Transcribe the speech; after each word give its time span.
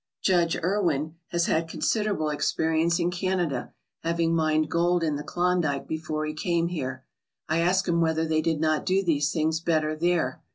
"Judge" 0.23 0.57
Erwin 0.63 1.13
has 1.27 1.45
had 1.45 1.67
considerable 1.67 2.29
experience 2.31 2.99
in 2.99 3.11
Canada, 3.11 3.71
having 3.99 4.33
mined 4.33 4.67
gold 4.67 5.03
in 5.03 5.15
the 5.15 5.21
Klondike 5.21 5.85
before 5.87 6.25
he 6.25 6.33
came 6.33 6.69
here. 6.69 7.05
I 7.47 7.59
asked 7.59 7.87
him 7.87 8.01
whether 8.01 8.25
they 8.25 8.41
did 8.41 8.59
not 8.59 8.83
do 8.83 9.03
these 9.03 9.31
things 9.31 9.59
better 9.59 9.95
there. 9.95 10.41